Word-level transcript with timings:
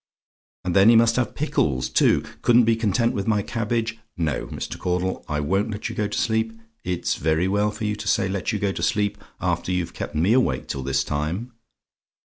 And 0.65 0.75
then 0.75 0.89
he 0.89 0.95
must 0.95 1.15
have 1.17 1.35
pickles, 1.35 1.87
too! 1.87 2.21
Couldn't 2.41 2.63
be 2.63 2.75
content 2.75 3.13
with 3.13 3.27
my 3.27 3.43
cabbage 3.43 3.99
no, 4.17 4.47
Mr. 4.47 4.79
Caudle, 4.79 5.23
I 5.29 5.39
won't 5.41 5.69
let 5.69 5.89
you 5.89 5.95
go 5.95 6.07
to 6.07 6.17
sleep. 6.17 6.59
It's 6.83 7.17
very 7.17 7.47
well 7.47 7.69
for 7.69 7.85
you 7.85 7.95
to 7.97 8.07
say 8.07 8.27
let 8.27 8.51
you 8.51 8.57
go 8.57 8.71
to 8.71 8.81
sleep, 8.81 9.19
after 9.39 9.71
you've 9.71 9.93
kept 9.93 10.15
me 10.15 10.33
awake 10.33 10.67
till 10.67 10.81
this 10.81 11.03
time. 11.03 11.53